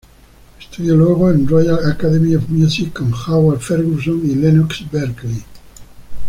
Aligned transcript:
Estudió 0.59 0.95
luego 0.95 1.29
en 1.29 1.47
Royal 1.47 1.79
Academy 1.91 2.33
of 2.33 2.49
Music 2.49 2.91
con 2.91 3.13
Howard 3.13 3.59
Ferguson 3.59 4.19
y 4.27 4.33
Lennox 4.33 4.83
Berkeley. 4.91 5.43